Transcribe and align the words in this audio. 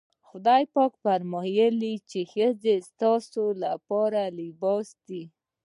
خدای 0.29 0.63
پاک 0.75 0.93
فرمايي 1.03 1.93
چې 2.09 2.19
ښځې 2.33 2.75
ستاسې 2.89 3.43
لپاره 3.63 4.21
لباس 4.39 4.87
دي. 5.07 5.23